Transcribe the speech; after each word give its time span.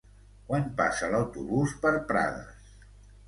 Quan 0.45 0.63
passa 0.79 1.09
l'autobús 1.11 1.75
per 1.83 1.91
Prades? 2.13 2.73